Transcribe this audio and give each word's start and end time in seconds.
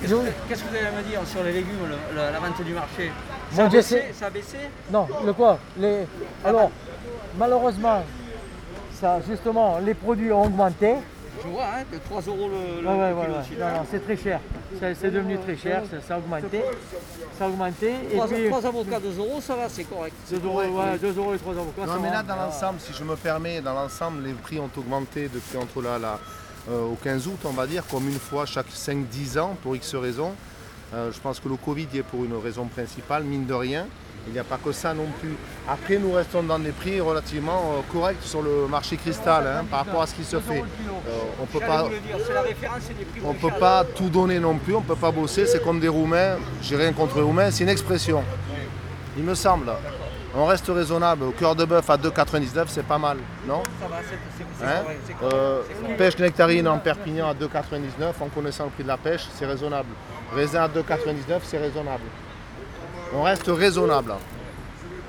Qu'est-ce 0.00 0.12
que, 0.14 0.20
qu'est-ce 0.48 0.62
que 0.62 0.68
vous 0.68 0.76
allez 0.76 0.96
me 0.96 1.02
dire 1.08 1.20
sur 1.26 1.42
les 1.42 1.52
légumes, 1.52 1.78
le- 1.88 2.14
le- 2.14 2.32
la 2.32 2.38
vente 2.38 2.62
du 2.62 2.72
marché? 2.74 3.10
Ça, 3.52 3.64
a 3.64 3.68
baissé, 3.68 3.88
sais- 4.00 4.12
ça 4.12 4.26
a 4.26 4.30
baissé? 4.30 4.58
Non, 4.90 5.06
le 5.24 5.32
quoi? 5.32 5.58
Les... 5.78 6.06
Alors, 6.44 6.70
malheureusement, 7.38 8.02
ça, 9.00 9.18
justement, 9.28 9.78
les 9.78 9.94
produits 9.94 10.32
ont 10.32 10.44
augmenté. 10.44 10.94
Je 11.42 11.48
vois, 11.48 11.64
hein, 11.64 11.84
que 11.90 11.96
3 11.96 12.22
euros 12.28 12.48
le, 12.48 12.82
le 12.82 12.88
Ouais, 12.88 12.94
ouais, 13.12 13.44
kilo 13.48 13.66
ouais. 13.66 13.72
Non, 13.72 13.78
non, 13.80 13.86
c'est 13.90 14.04
très 14.04 14.16
cher. 14.16 14.40
C'est 14.80 14.94
c'est 14.94 15.10
devenu 15.10 15.38
très 15.38 15.56
cher, 15.56 15.82
ça, 15.90 15.96
ça 16.06 16.14
a 16.14 16.18
augmenté. 16.18 16.62
Ça 17.38 17.44
a 17.44 17.48
augmenté. 17.48 17.92
Et 18.10 18.16
3, 18.16 18.26
puis, 18.28 18.46
avocats, 18.48 19.00
2 19.00 19.18
euros, 19.18 19.40
ça 19.40 19.54
va, 19.54 19.68
c'est 19.68 19.84
correct. 19.84 20.14
2 20.30 20.40
euros, 20.44 20.60
ouais, 20.62 20.98
2 21.00 21.14
euros 21.16 21.34
et 21.34 21.38
3 21.38 21.52
avocats. 21.52 21.86
Non, 21.86 21.92
ça 21.92 21.98
mais 22.02 22.08
va. 22.08 22.14
là, 22.16 22.22
dans 22.22 22.36
l'ensemble, 22.36 22.80
si 22.80 22.92
je 22.92 23.04
me 23.04 23.16
permets, 23.16 23.60
dans 23.60 23.74
l'ensemble, 23.74 24.22
les 24.24 24.32
prix 24.32 24.58
ont 24.58 24.70
augmenté 24.76 25.28
depuis 25.32 25.58
entre 25.58 25.82
là, 25.82 25.98
là 25.98 26.18
euh, 26.68 26.84
au 26.84 26.96
15 26.96 27.26
août, 27.28 27.38
on 27.44 27.50
va 27.50 27.66
dire, 27.66 27.84
comme 27.86 28.08
une 28.08 28.18
fois 28.18 28.46
chaque 28.46 28.70
5-10 28.70 29.38
ans, 29.38 29.56
pour 29.62 29.76
X 29.76 29.94
raisons. 29.94 30.32
Euh, 30.94 31.10
je 31.12 31.18
pense 31.20 31.40
que 31.40 31.48
le 31.48 31.56
Covid 31.56 31.86
y 31.92 31.98
est 31.98 32.02
pour 32.02 32.24
une 32.24 32.36
raison 32.36 32.66
principale, 32.66 33.24
mine 33.24 33.46
de 33.46 33.54
rien. 33.54 33.86
Il 34.26 34.32
n'y 34.32 34.38
a 34.40 34.44
pas 34.44 34.58
que 34.58 34.72
ça 34.72 34.92
non 34.92 35.06
plus. 35.20 35.36
Après, 35.68 35.98
nous 35.98 36.12
restons 36.12 36.42
dans 36.42 36.58
des 36.58 36.72
prix 36.72 37.00
relativement 37.00 37.74
euh, 37.74 37.92
corrects 37.92 38.22
sur 38.22 38.42
le 38.42 38.66
marché 38.66 38.96
cristal 38.96 39.46
hein, 39.46 39.64
par 39.70 39.84
rapport 39.84 40.02
à 40.02 40.06
ce 40.08 40.14
qui 40.14 40.24
se 40.24 40.40
fait. 40.40 40.64
On 41.40 41.46
peut 41.46 41.60
J'allais 41.60 42.54
pas, 42.54 42.68
on 43.24 43.34
peut 43.34 43.58
pas 43.60 43.84
tout 43.84 44.08
donner 44.08 44.40
non 44.40 44.58
plus, 44.58 44.74
on 44.74 44.82
peut 44.82 44.96
pas 44.96 45.12
bosser, 45.12 45.46
c'est 45.46 45.62
comme 45.62 45.78
des 45.78 45.88
Roumains, 45.88 46.36
j'ai 46.62 46.74
rien 46.74 46.92
contre 46.92 47.16
les 47.16 47.22
Roumains, 47.22 47.52
c'est 47.52 47.62
une 47.62 47.70
expression. 47.70 48.24
Il 49.16 49.22
me 49.22 49.34
semble. 49.34 49.70
On 50.38 50.44
reste 50.44 50.66
raisonnable. 50.68 51.24
Au 51.24 51.30
cœur 51.30 51.54
de 51.54 51.64
bœuf 51.64 51.88
à 51.88 51.96
2,99, 51.96 52.64
c'est 52.68 52.84
pas 52.84 52.98
mal, 52.98 53.16
non 53.48 53.62
Ça 53.80 53.88
va, 53.88 53.96
c'est 54.06 54.64
Hein 54.64 54.84
Euh. 55.22 55.62
Pêche 55.96 56.18
nectarine 56.18 56.68
en 56.68 56.78
Perpignan 56.78 57.28
à 57.28 57.34
2,99, 57.34 58.20
en 58.20 58.28
connaissant 58.28 58.64
le 58.64 58.70
prix 58.70 58.82
de 58.82 58.88
la 58.88 58.96
pêche, 58.98 59.26
c'est 59.34 59.46
raisonnable. 59.46 59.88
Raisin 60.34 60.64
à 60.64 60.68
2,99, 60.68 61.40
c'est 61.42 61.58
raisonnable. 61.58 62.04
On 63.14 63.22
reste 63.22 63.46
raisonnable. 63.48 64.12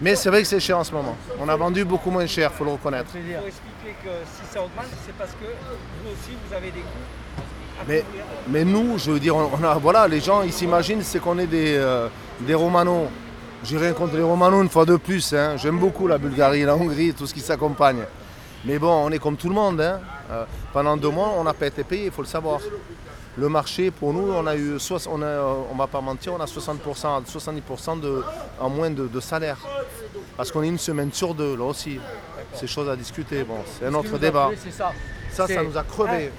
Mais 0.00 0.16
c'est 0.16 0.30
vrai 0.30 0.42
que 0.42 0.48
c'est 0.48 0.58
cher 0.58 0.78
en 0.78 0.84
ce 0.84 0.92
moment. 0.92 1.16
On 1.40 1.48
a 1.48 1.54
vendu 1.54 1.84
beaucoup 1.84 2.10
moins 2.10 2.26
cher, 2.26 2.52
faut 2.52 2.64
le 2.64 2.72
reconnaître. 2.72 3.10
Il 3.14 3.20
faut 3.36 3.46
expliquer 3.46 3.96
que 4.02 4.10
si 4.26 4.52
ça 4.52 4.60
augmente, 4.60 4.86
c'est 5.06 5.14
parce 5.16 5.30
que 5.32 5.44
vous 5.44 6.10
aussi, 6.10 6.36
vous 6.48 6.54
avez 6.54 6.72
des 6.72 6.80
coûts. 6.80 8.02
Mais, 8.48 8.64
nous, 8.64 8.98
je 8.98 9.12
veux 9.12 9.20
dire, 9.20 9.36
on 9.36 9.62
a, 9.62 9.74
voilà, 9.74 10.08
les 10.08 10.20
gens, 10.20 10.42
ils 10.42 10.52
s'imaginent, 10.52 11.02
c'est 11.02 11.20
qu'on 11.20 11.38
est 11.38 11.46
des, 11.46 11.76
euh, 11.76 12.08
des 12.40 12.54
Romanos. 12.54 13.08
J'ai 13.64 13.78
rien 13.78 13.92
contre 13.92 14.16
les 14.16 14.22
Romanos 14.22 14.62
une 14.62 14.68
fois 14.68 14.84
de 14.84 14.96
plus. 14.96 15.32
hein. 15.34 15.56
J'aime 15.56 15.78
beaucoup 15.78 16.06
la 16.08 16.18
Bulgarie, 16.18 16.64
la 16.64 16.74
Hongrie, 16.74 17.14
tout 17.14 17.26
ce 17.26 17.34
qui 17.34 17.40
s'accompagne. 17.40 18.02
Mais 18.64 18.78
bon, 18.78 18.90
on 19.06 19.10
est 19.10 19.18
comme 19.18 19.36
tout 19.36 19.48
le 19.48 19.54
monde. 19.54 19.80
hein. 19.80 20.00
Euh, 20.30 20.44
pendant 20.72 20.96
deux 20.96 21.10
mois, 21.10 21.32
on 21.36 21.44
n'a 21.44 21.52
pas 21.54 21.66
été 21.66 21.84
payé, 21.84 22.06
il 22.06 22.10
faut 22.10 22.22
le 22.22 22.28
savoir. 22.28 22.60
Le 23.36 23.48
marché, 23.48 23.90
pour 23.90 24.12
nous, 24.12 24.32
on 24.32 24.46
a 24.46 24.56
eu, 24.56 24.76
on 25.08 25.22
a, 25.22 25.24
euh, 25.26 25.54
on 25.72 25.74
va 25.76 25.86
pas 25.86 26.00
mentir, 26.00 26.34
on 26.34 26.40
a 26.40 26.44
60%, 26.46 27.22
70% 27.24 28.00
de, 28.00 28.22
en 28.60 28.68
moins 28.68 28.90
de, 28.90 29.06
de 29.06 29.20
salaire. 29.20 29.56
Parce 30.36 30.50
qu'on 30.50 30.62
est 30.62 30.68
une 30.68 30.78
semaine 30.78 31.12
sur 31.12 31.34
deux, 31.34 31.56
là 31.56 31.64
aussi. 31.64 31.98
C'est 32.54 32.66
chose 32.66 32.88
à 32.88 32.96
discuter. 32.96 33.42
Bon, 33.44 33.56
c'est 33.78 33.86
un 33.86 33.94
autre 33.94 34.18
débat. 34.18 34.50
ça. 34.70 34.92
Ça, 35.30 35.62
nous 35.62 35.76
a 35.78 35.82
crevé. 35.84 36.30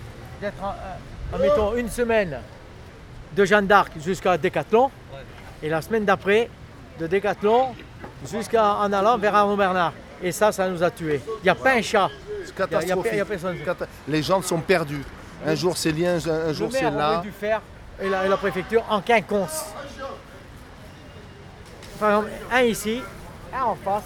D'être, 0.42 0.62
en- 0.62 0.68
en- 0.68 1.36
admettons, 1.36 1.76
une 1.76 1.90
semaine 1.90 2.38
de 3.36 3.46
Jeanne 3.46 3.66
d'Arc 3.66 3.94
jusqu'à 4.00 4.38
Décathlon. 4.38 4.92
Et 5.64 5.70
la 5.70 5.82
semaine 5.82 6.06
d'après, 6.06 6.50
de 7.00 7.08
Décathlon 7.08 7.76
jusqu'en 8.32 8.92
allant 8.92 9.18
vers 9.18 9.36
Arnaud 9.36 9.56
Bernard. 9.58 9.94
Et 10.22 10.32
ça, 10.32 10.52
ça 10.52 10.68
nous 10.70 10.82
a 10.84 10.90
tués. 10.90 11.22
Il 11.40 11.44
n'y 11.44 11.50
a 11.50 11.56
pas 11.56 11.74
un 11.74 11.82
chat. 11.82 12.10
C'est 12.46 12.54
Il 12.56 12.60
y 12.60 12.62
a- 12.62 12.68
il 12.68 12.72
y 12.72 12.76
a- 12.76 12.96
catastrophique. 12.96 13.12
il 13.14 13.18
y 13.18 13.22
a 13.22 13.26
personne. 13.26 13.58
Cata- 13.66 13.88
Les 14.08 14.22
gens 14.24 14.42
sont 14.42 14.60
perdus. 14.60 15.04
Un 15.46 15.56
jour 15.56 15.76
c'est 15.76 15.92
lien, 15.92 16.16
un 16.16 16.54
jour 16.54 16.70
c'est 16.72 16.90
là. 16.90 17.18
dû 17.22 17.32
faire, 17.32 17.62
et 18.02 18.08
la, 18.10 18.26
et 18.26 18.30
la 18.30 18.38
préfecture, 18.38 18.84
en 18.90 19.02
quinconce. 19.02 19.66
Par 22.00 22.10
exemple, 22.10 22.30
un 22.52 22.62
ici, 22.62 23.02
un 23.54 23.64
en 23.64 23.76
face, 23.76 24.04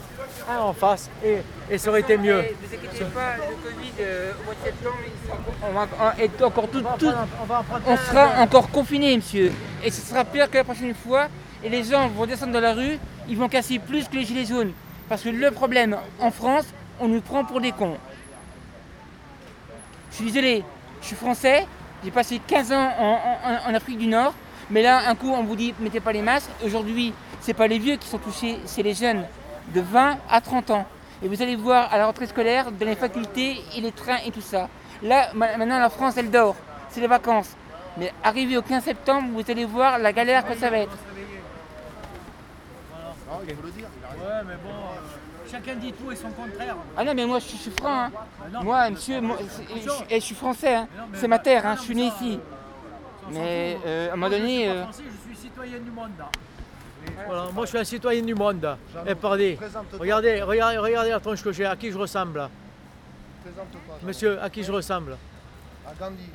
un 0.50 0.58
en 0.60 0.74
face, 0.74 1.10
et, 1.24 1.38
et 1.70 1.78
ça 1.78 1.90
aurait 1.90 2.00
été 2.02 2.18
mieux. 2.18 2.38
Ne 2.42 2.42
vous 2.42 2.76
inquiétez 2.76 3.06
pas, 3.06 3.36
le 3.38 3.70
Covid 3.70 3.92
euh, 4.02 4.32
au 4.42 4.46
mois 4.46 4.54
de 4.56 4.66
septembre, 4.66 4.96
il 5.06 5.28
sera- 5.28 5.38
on 5.70 5.74
va 5.74 6.14
être 6.24 6.44
encore 6.44 6.68
tout, 6.70 6.84
On 6.94 6.98
tout- 6.98 7.14
on 7.42 7.46
va 7.46 7.60
en 7.60 7.64
prendre 7.64 7.84
on 7.88 7.92
un, 7.94 7.98
sera 7.98 8.36
un. 8.36 8.42
encore 8.44 8.70
confiné, 8.72 9.16
monsieur. 9.16 9.52
Et 9.84 9.92
ce 9.92 10.02
sera 10.02 10.26
pire 10.26 10.50
que 10.50 10.58
la 10.58 10.64
prochaine 10.64 10.94
fois. 10.96 11.28
Et 11.64 11.70
les 11.70 11.84
gens 11.84 12.08
vont 12.10 12.26
descendre 12.26 12.54
dans 12.54 12.60
la 12.62 12.74
rue, 12.74 12.98
ils 13.28 13.38
vont 13.38 13.50
casser 13.50 13.80
plus 13.80 14.08
que 14.08 14.16
les 14.16 14.26
gilets 14.26 14.46
jaunes. 14.46 14.72
Parce 15.10 15.24
que 15.24 15.30
le 15.30 15.52
problème, 15.52 15.98
en 16.20 16.32
France, 16.32 16.66
on 17.00 17.08
nous 17.08 17.22
prend 17.22 17.44
pour 17.46 17.62
des 17.62 17.72
cons. 17.72 17.98
Je 20.12 20.16
suis 20.18 20.26
désolé, 20.26 20.64
je 21.02 21.08
suis 21.08 21.16
français, 21.16 21.66
j'ai 22.04 22.12
passé 22.12 22.40
15 22.46 22.72
ans 22.72 22.90
en, 23.00 23.70
en- 23.70 23.74
Afrique 23.76 23.98
du 23.98 24.08
Nord, 24.08 24.34
mais 24.70 24.82
là, 24.82 25.08
un 25.08 25.16
coup, 25.16 25.30
on 25.32 25.44
vous 25.44 25.56
dit 25.56 25.74
mettez 25.80 26.00
pas 26.00 26.12
les 26.12 26.22
masques. 26.22 26.50
Aujourd'hui, 26.66 27.14
c'est 27.42 27.54
pas 27.54 27.68
les 27.68 27.80
vieux 27.80 27.96
qui 27.98 28.08
sont 28.08 28.18
touchés, 28.18 28.60
c'est 28.66 28.84
les 28.84 28.94
jeunes 28.94 29.26
de 29.74 29.82
20 29.82 30.18
à 30.30 30.42
30 30.42 30.72
ans. 30.72 30.86
Et 31.24 31.28
vous 31.28 31.42
allez 31.42 31.56
voir 31.56 31.92
à 31.94 31.98
la 31.98 32.06
rentrée 32.06 32.28
scolaire, 32.28 32.72
dans 32.72 32.86
les 32.86 32.96
facultés 32.96 33.58
et 33.76 33.82
les 33.82 33.92
trains 33.92 34.18
et 34.26 34.32
tout 34.32 34.42
ça. 34.42 34.70
Là, 35.02 35.30
ma- 35.34 35.58
maintenant, 35.58 35.80
la 35.80 35.90
France, 35.90 36.16
elle 36.18 36.30
dort, 36.32 36.56
c'est 36.90 37.02
les 37.02 37.08
vacances. 37.08 37.56
Mais 37.98 38.14
arrivé 38.24 38.58
au 38.58 38.62
15 38.62 38.84
septembre, 38.84 39.30
vous 39.34 39.44
allez 39.52 39.66
voir 39.66 39.98
la 39.98 40.14
galère 40.14 40.46
que 40.48 40.56
ça 40.56 40.70
va 40.70 40.78
être. 40.80 40.98
Ouais, 43.30 44.44
mais 44.48 44.56
bon, 44.64 44.70
euh, 44.70 45.50
chacun 45.52 45.76
dit 45.76 45.92
tout 45.94 46.12
et 46.12 46.16
son 46.16 46.30
contraire. 46.30 46.76
Ah 46.96 47.04
non, 47.04 47.14
mais 47.14 47.26
moi, 47.26 47.40
je 47.40 47.46
suis, 47.46 47.58
je 47.58 47.62
suis 47.64 47.72
franc. 47.72 48.04
hein. 48.06 48.12
non, 48.54 48.64
Moi, 48.64 48.90
monsieur, 48.90 49.20
moi, 49.22 49.38
je, 49.40 49.90
suis- 49.90 50.04
et 50.10 50.20
je 50.20 50.26
suis 50.26 50.36
français. 50.36 50.76
hein. 50.76 50.88
C'est 51.14 51.28
ma 51.28 51.40
terre, 51.40 51.66
hein, 51.66 51.76
je 51.78 51.82
suis 51.84 51.96
né 51.96 52.08
ici. 52.08 52.40
Mais 53.32 53.78
euh, 53.86 54.10
à 54.10 54.14
un 54.14 54.16
moment 54.16 54.30
Moi, 54.30 54.38
je 54.38 54.42
donné, 54.42 54.58
suis 54.60 54.68
euh, 54.70 54.84
français, 54.84 55.04
je 55.06 55.28
suis 55.30 55.38
citoyen 55.44 55.80
du 55.80 55.92
monde. 55.92 56.12
Voilà, 57.26 57.46
moi 57.54 57.66
je 57.66 57.70
suis 57.70 57.78
un 57.78 57.84
citoyen 57.84 58.22
du 58.22 58.34
monde. 58.36 58.78
Et 59.06 59.16
pardon, 59.16 59.56
Présente-toi. 59.58 60.00
regardez, 60.00 60.42
regardez, 60.42 60.78
regardez 60.78 61.10
la 61.10 61.20
tronche 61.20 61.44
que 61.44 61.52
j'ai, 61.52 61.66
à 61.66 61.76
qui 61.76 61.92
je 61.92 61.98
ressemble. 61.98 62.50
Présente-toi. 63.44 63.80
Monsieur, 64.04 64.42
à 64.42 64.50
qui 64.50 64.64
je 64.64 64.72
ressemble 64.72 65.18
À 65.86 65.94
Gandhi. 66.00 66.30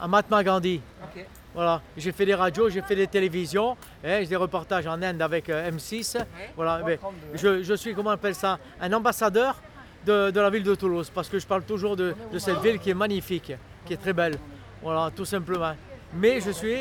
À 0.00 0.08
Mahatma 0.08 0.42
Gandhi. 0.42 0.80
Voilà, 1.52 1.82
j'ai 1.96 2.12
fait 2.12 2.24
des 2.24 2.34
radios, 2.34 2.70
j'ai 2.70 2.80
fait 2.80 2.94
des 2.94 3.08
télévisions, 3.08 3.72
hein, 4.04 4.18
j'ai 4.20 4.26
des 4.26 4.36
reportages 4.36 4.86
en 4.86 5.02
Inde 5.02 5.20
avec 5.20 5.48
euh, 5.48 5.68
M6. 5.70 6.16
Voilà, 6.54 6.80
mais 6.86 6.98
je, 7.34 7.62
je 7.64 7.74
suis, 7.74 7.92
comment 7.92 8.10
on 8.10 8.12
appelle 8.12 8.36
ça, 8.36 8.58
un 8.80 8.92
ambassadeur 8.92 9.56
de, 10.06 10.30
de 10.30 10.40
la 10.40 10.48
ville 10.48 10.62
de 10.62 10.76
Toulouse, 10.76 11.10
parce 11.12 11.28
que 11.28 11.40
je 11.40 11.46
parle 11.46 11.64
toujours 11.64 11.96
de, 11.96 12.14
de 12.32 12.38
cette 12.38 12.60
ville 12.60 12.78
qui 12.78 12.90
est 12.90 12.94
magnifique, 12.94 13.52
qui 13.84 13.92
est 13.92 13.96
très 13.96 14.12
belle. 14.12 14.38
Voilà, 14.80 15.10
tout 15.14 15.24
simplement. 15.24 15.74
Mais 16.14 16.40
je 16.40 16.50
suis 16.52 16.76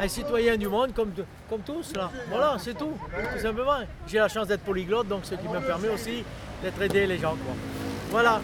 un 0.00 0.08
citoyen 0.08 0.56
du 0.56 0.68
monde 0.68 0.94
comme, 0.94 1.12
comme 1.50 1.60
tous, 1.62 1.92
là. 1.96 2.08
Voilà, 2.30 2.56
c'est 2.58 2.74
tout, 2.78 2.92
tout 3.34 3.40
simplement. 3.40 3.78
J'ai 4.06 4.18
la 4.18 4.28
chance 4.28 4.46
d'être 4.46 4.62
polyglotte, 4.62 5.08
donc 5.08 5.24
ce 5.24 5.34
qui 5.34 5.48
me 5.48 5.60
permet 5.60 5.88
aussi 5.88 6.24
d'être 6.62 6.80
aidé 6.80 7.06
les 7.06 7.18
gens. 7.18 7.32
Quoi. 7.44 7.54
Voilà, 8.10 8.40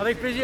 avec 0.00 0.18
plaisir. 0.18 0.42